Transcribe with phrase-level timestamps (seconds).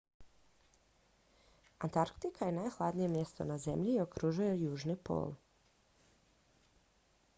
[1.87, 5.35] antarktika je nahladnije mjesto na zemlji i okružuje južni pol